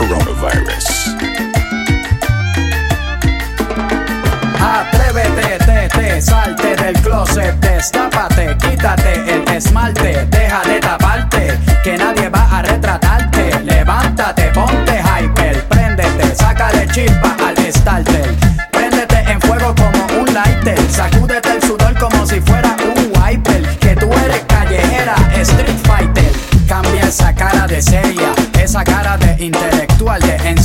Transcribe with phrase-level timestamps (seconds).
[0.00, 1.14] coronavirus.
[4.58, 12.30] Atrévete, te, te, salte del closet, destápate, quítate el esmalte, deja de taparte, que nadie
[12.30, 13.62] va a retratarte.
[13.62, 18.34] Levántate, ponte hyper, préndete, saca de chispa al starter.
[18.72, 23.62] Préndete en fuego como un lighter, sacúdete el sudor como si fuera un wiper.
[23.78, 26.32] Que tú eres callejera, street fighter.
[26.66, 28.32] Cambia esa cara de seria,
[28.62, 29.89] esa cara de intelectual,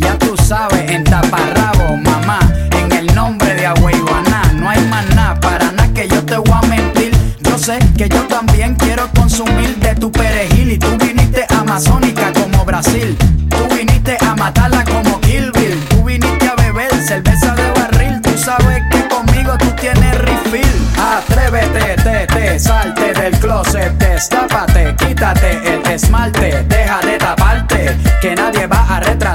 [0.00, 2.40] Ya tú sabes, en taparrabo, mamá,
[2.72, 6.52] en el nombre de Agüeyuaná, no hay más nada, para nada que yo te voy
[6.52, 7.12] a mentir.
[7.40, 12.64] Yo sé que yo también quiero consumir de tu perejil y tú viniste amazónica como
[12.64, 13.16] Brasil.
[13.50, 15.52] Tú viniste a matarla como Kill.
[15.90, 18.20] Tú viniste a beber cerveza de barril.
[18.22, 20.88] Tú sabes que conmigo tú tienes refill.
[20.98, 28.66] Atrévete, te, te, salte del closet, destápate, quítate el esmalte, deja de taparte, que nadie
[28.66, 29.29] va a retratarte.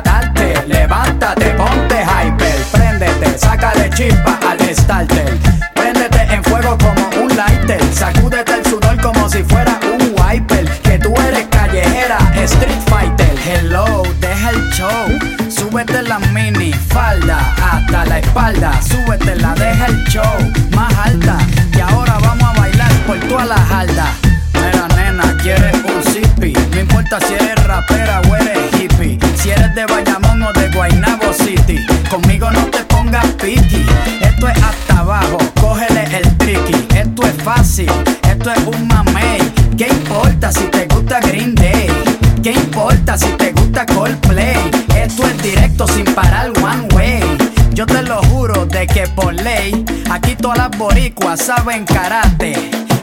[48.96, 52.54] Que por ley, aquí todas las boricuas saben karate.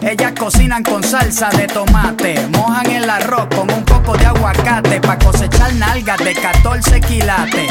[0.01, 5.19] Ellas cocinan con salsa de tomate, mojan el arroz con un poco de aguacate pa'
[5.19, 7.71] cosechar nalgas de 14 quilates.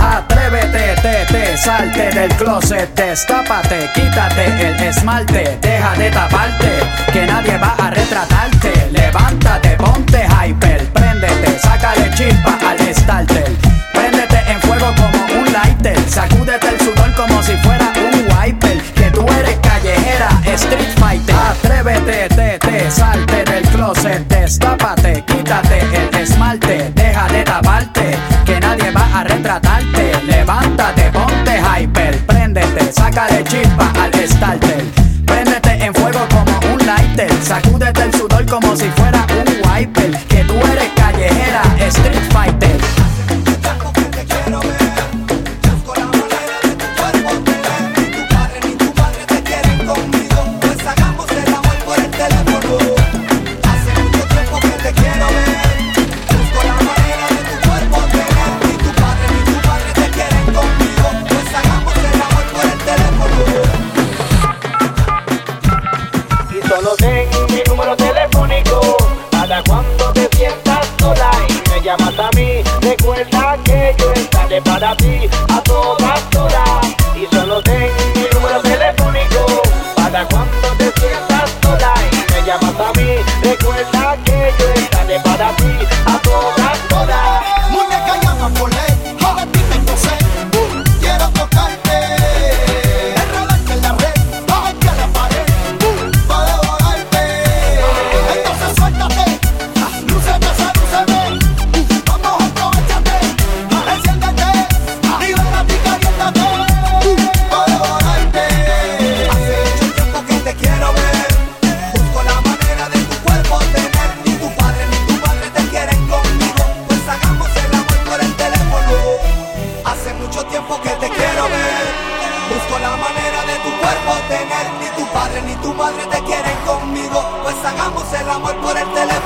[0.00, 6.72] Atrévete, te, te, salte del closet, destápate, quítate el esmalte, deja de taparte,
[7.12, 8.88] que nadie va a retratarte.
[8.92, 13.67] Levántate, ponte hyper, préndete, sácale chispa al starter.
[13.98, 18.80] Préndete en fuego como un lighter, sacúdete el sudor como si fuera un wiper.
[18.94, 21.17] Que tú eres callejera, street fighter.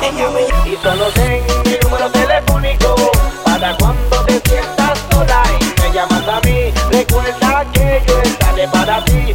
[0.04, 2.96] Y solo ten mi número telefónico
[3.44, 6.72] para cuando te sientas sola y me llamas a mí.
[6.90, 9.31] Recuerda que yo estaré para ti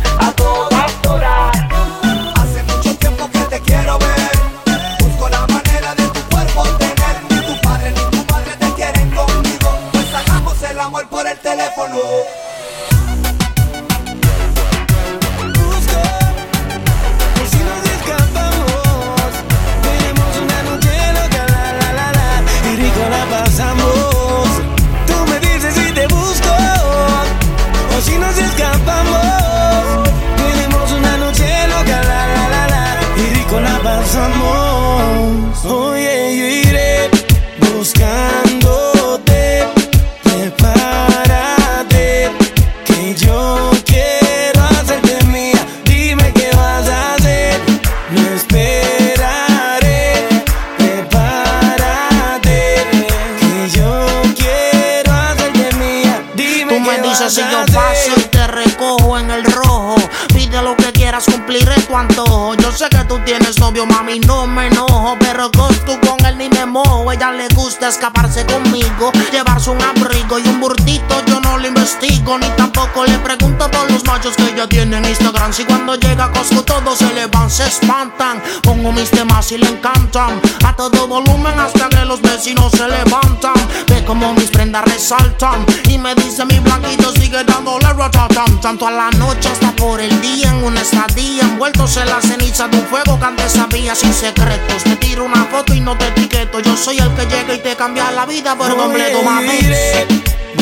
[62.60, 65.16] Yo sé que tú tienes novio, mami, no me enojo.
[65.20, 67.12] Pero con tú con él ni me mojo.
[67.12, 71.24] Ella le gusta escaparse conmigo, llevarse un abrigo y un burtito.
[71.28, 75.06] Yo no lo investigo, ni tampoco le pregunto por los machos que ella tiene en
[75.06, 75.54] Instagram.
[75.54, 78.42] Si cuando llega a Costco todos se le van, se espantan.
[78.64, 80.42] Pongo mis temas y le encantan.
[80.66, 83.56] A todo volumen hasta que los vecinos se levantan.
[83.88, 85.66] Ve como mis prendas resaltan.
[85.90, 88.60] Y me dice mi blanquito sigue dándole ratatam.
[88.62, 91.44] Tanto a la noche hasta por el día en una estadía.
[91.44, 94.84] Envueltos en la ceniza de un fuego que antes sabía sin secretos.
[94.84, 96.60] Te tiro una foto y no te etiqueto.
[96.60, 99.60] Yo soy el que llega y te cambia la vida por completo, mami.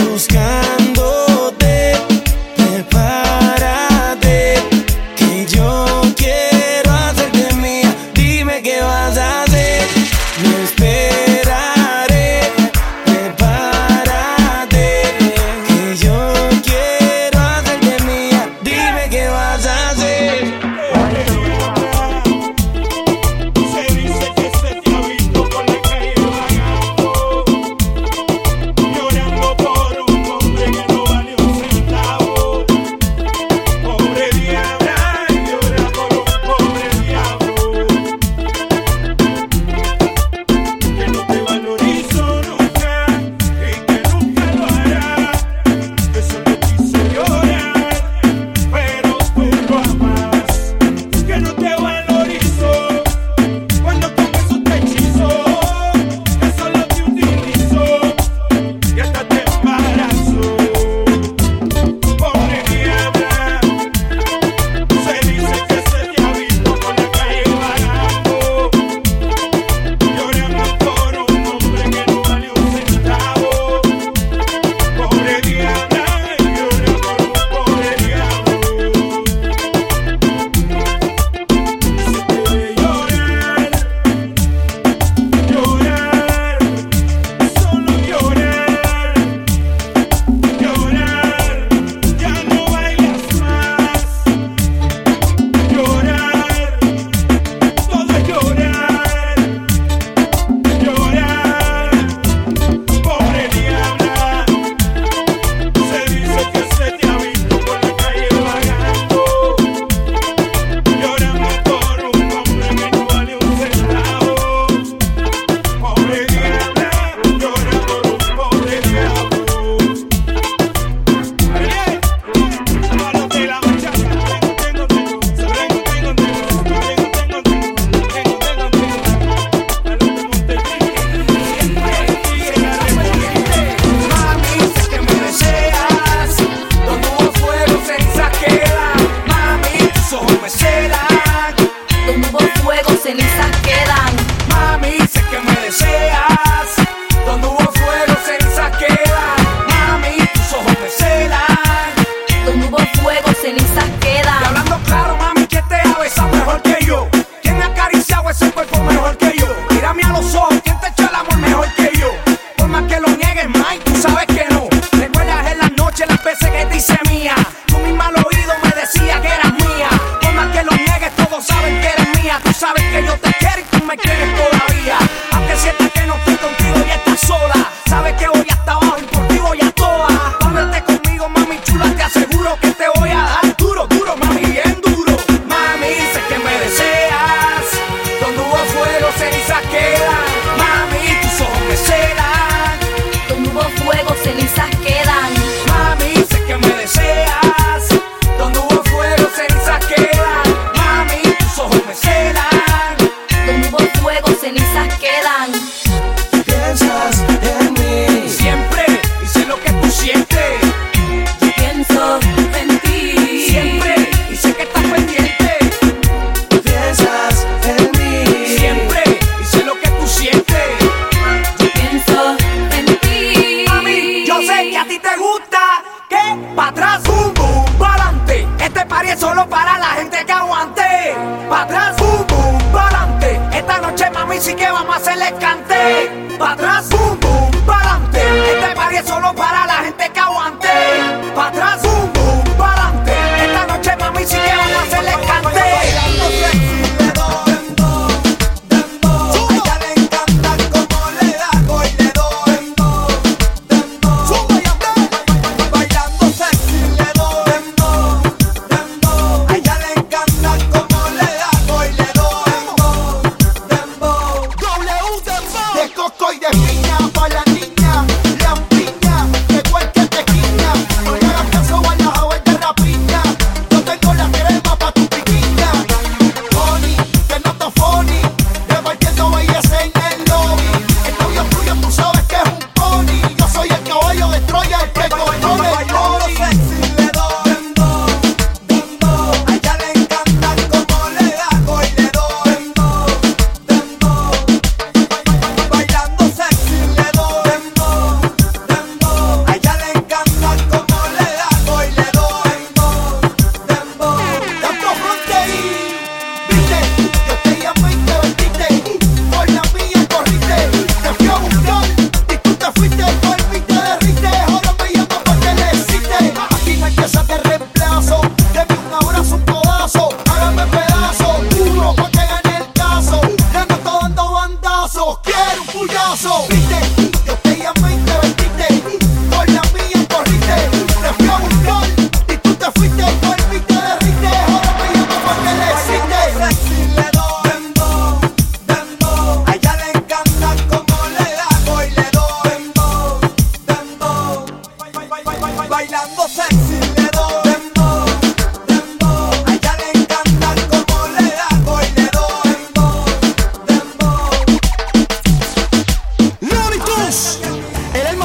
[0.10, 1.98] buscándote.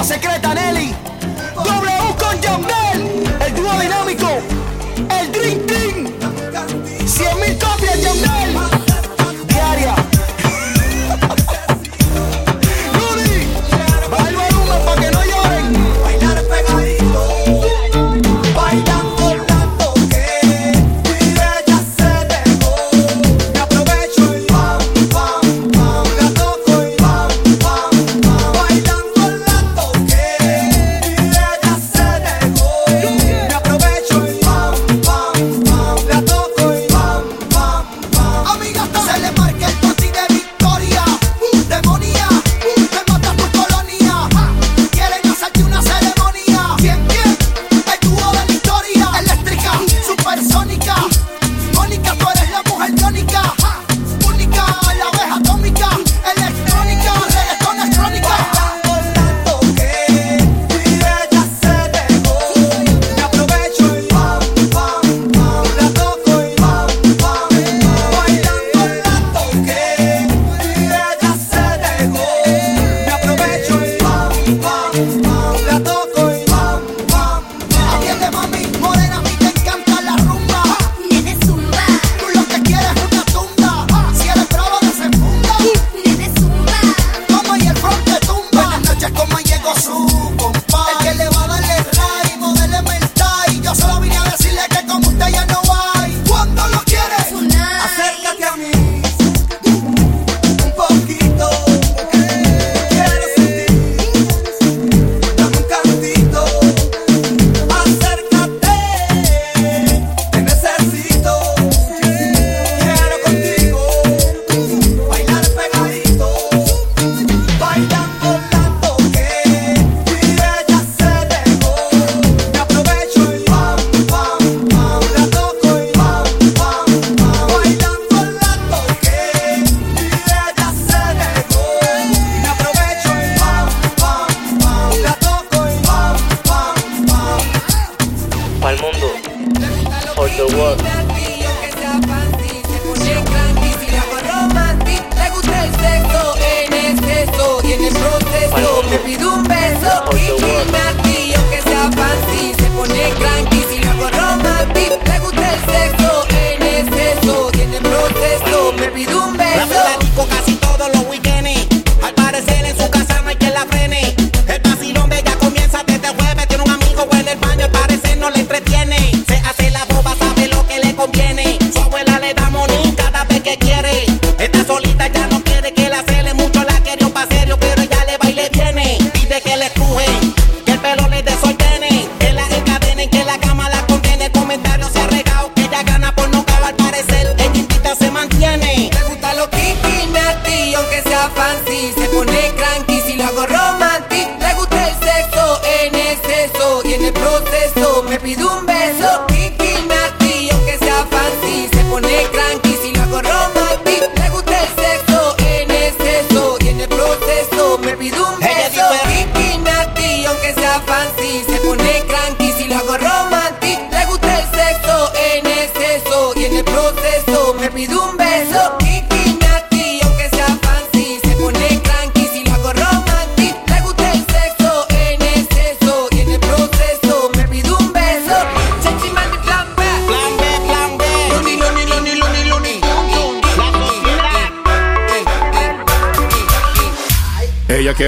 [0.03, 0.50] Secreta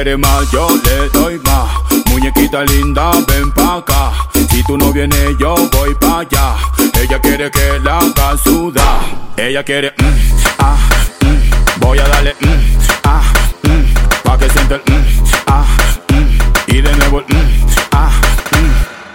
[0.03, 1.69] quiere más, yo le doy más.
[2.07, 4.13] Muñequita linda, ven pa' acá.
[4.51, 6.57] Si tú no vienes, yo voy pa' allá.
[7.01, 8.35] Ella quiere que la haga.
[9.37, 10.15] Ella quiere, mm,
[10.59, 10.77] ah,
[11.21, 11.81] mm.
[11.81, 13.23] Voy a darle, mm, ah,
[13.63, 14.23] mm.
[14.25, 15.67] Pa' que sienta el, mm, ah.
[16.67, 17.23] Y de nuevo
[17.93, 18.11] ah.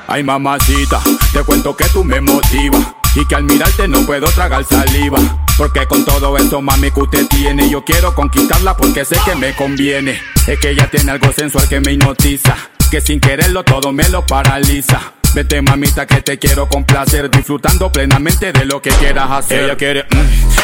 [0.07, 1.01] Ay, mamacita,
[1.33, 2.83] te cuento que tú me motivas.
[3.13, 5.19] Y que al mirarte no puedo tragar saliva.
[5.57, 9.55] Porque con todo eso, mami, que usted tiene, yo quiero conquistarla porque sé que me
[9.55, 10.21] conviene.
[10.45, 12.55] Es que ella tiene algo sensual que me hipnotiza.
[12.91, 15.13] Que sin quererlo todo me lo paraliza.
[15.33, 17.31] Vete, mamita, que te quiero complacer.
[17.31, 19.63] Disfrutando plenamente de lo que quieras hacer.
[19.63, 20.17] Ella quiere, mm,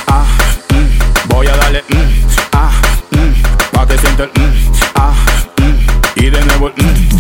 [0.08, 0.26] ah,
[0.70, 1.30] mm.
[1.30, 2.72] Voy a darle, mm, ah,
[3.12, 3.72] mm.
[3.72, 5.14] Pa' que sienta el, mm, ah,
[5.58, 6.22] mm.
[6.22, 7.13] Y de nuevo mm.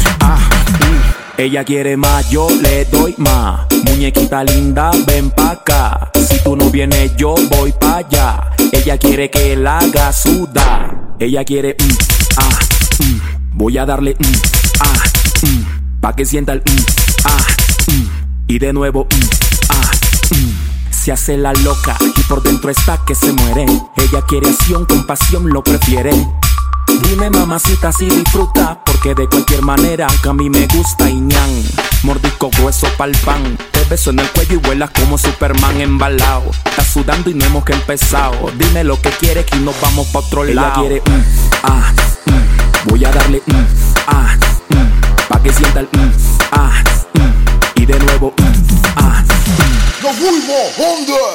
[1.36, 3.62] Ella quiere más, yo le doy más.
[3.86, 6.12] Muñequita linda, ven pa' acá.
[6.30, 8.52] Si tú no vienes, yo voy pa' allá.
[8.72, 11.16] Ella quiere que la haga sudar.
[11.20, 11.94] Ella quiere, mm,
[12.38, 12.60] ah,
[13.00, 13.58] mm.
[13.58, 14.36] Voy a darle, mm,
[14.82, 15.04] ah,
[15.42, 16.00] mm.
[16.02, 17.48] Pa' que sienta el, mm, ah,
[17.88, 18.08] mm.
[18.48, 19.08] Y de nuevo,
[19.70, 19.92] ah.
[20.92, 23.66] Se hace la loca y por dentro está que se muere.
[23.98, 26.12] Ella quiere acción, con pasión lo prefiere.
[26.88, 31.64] Dime mamacita si disfruta Porque de cualquier manera que a mí me gusta y ñan
[32.04, 36.88] Mordisco grueso pa'l pan Te beso en el cuello y vuelas como Superman embalado Estás
[36.88, 40.44] sudando y no hemos que empezado Dime lo que quieres que nos vamos pa' otro
[40.44, 41.24] lado Ella quiere mm,
[41.64, 41.94] ah,
[42.26, 42.90] mm.
[42.90, 43.66] Voy a darle mm,
[44.08, 44.36] ah,
[44.70, 45.28] mm.
[45.30, 46.12] Pa' que sienta el mm,
[46.52, 47.82] ah, mm.
[47.82, 48.44] Y de nuevo mm,
[48.98, 49.24] ah,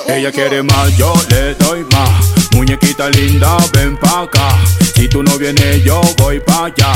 [0.08, 2.32] Ella quiere más, yo le doy más.
[2.52, 4.58] Muñequita linda, ven pa' acá.
[4.98, 6.92] Si tú no vienes, yo voy pa' allá.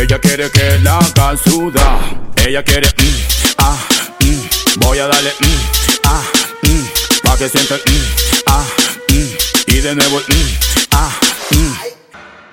[0.00, 2.00] Ella quiere que la haga sudar.
[2.46, 3.76] Ella quiere, mm, ah,
[4.20, 4.80] mm.
[4.80, 6.22] Voy a darle, mm, ah,
[6.62, 7.22] mm.
[7.22, 8.64] Pa' que sienta mm, ah,
[9.10, 9.70] mm.
[9.70, 11.10] Y de nuevo mm, ah,
[11.50, 11.74] mm.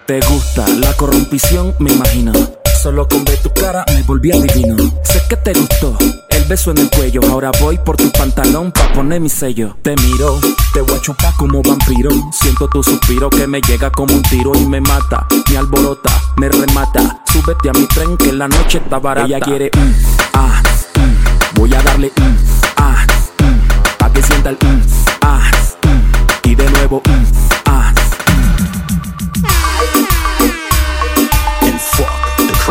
[0.05, 2.33] Te gusta la corrompición, me imagino.
[2.83, 4.75] Solo con ver tu cara me volví adivino.
[5.05, 5.97] Sé que te gustó
[6.49, 7.21] beso en el cuello.
[7.29, 9.77] Ahora voy por tu pantalón pa' poner mi sello.
[9.83, 10.39] Te miro,
[10.73, 12.09] te voy a chupar como vampiro.
[12.31, 16.49] Siento tu suspiro que me llega como un tiro y me mata, me alborota, me
[16.49, 17.21] remata.
[17.31, 19.27] Súbete a mi tren que la noche está barata.
[19.27, 19.93] Ella quiere mm,
[20.33, 20.61] ah,
[20.95, 21.59] mm.
[21.59, 22.35] voy a darle mm,
[22.77, 23.05] ah,
[23.43, 23.97] mm.
[23.99, 24.81] pa' que sienta el mm,
[25.21, 25.51] ah,
[25.83, 26.49] mm.
[26.49, 27.25] y de nuevo mm,
[27.65, 27.93] ah.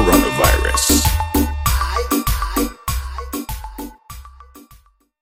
[0.00, 0.27] And.